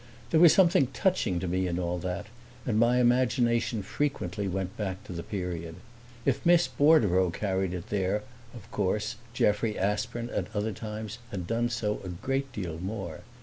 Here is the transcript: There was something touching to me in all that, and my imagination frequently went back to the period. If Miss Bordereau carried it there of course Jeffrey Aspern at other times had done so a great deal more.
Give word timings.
There 0.31 0.39
was 0.39 0.51
something 0.51 0.87
touching 0.87 1.39
to 1.41 1.47
me 1.47 1.67
in 1.67 1.77
all 1.77 1.99
that, 1.99 2.25
and 2.65 2.79
my 2.79 2.99
imagination 2.99 3.83
frequently 3.83 4.47
went 4.47 4.75
back 4.75 5.03
to 5.03 5.13
the 5.13 5.21
period. 5.21 5.75
If 6.25 6.43
Miss 6.43 6.67
Bordereau 6.67 7.29
carried 7.29 7.75
it 7.75 7.89
there 7.89 8.23
of 8.55 8.71
course 8.71 9.17
Jeffrey 9.35 9.77
Aspern 9.77 10.31
at 10.31 10.55
other 10.55 10.71
times 10.71 11.19
had 11.29 11.45
done 11.45 11.69
so 11.69 12.01
a 12.03 12.09
great 12.09 12.51
deal 12.51 12.79
more. 12.79 13.19